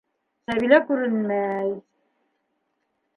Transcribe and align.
Сәбилә 0.45 0.79
күренмәй... 0.87 1.69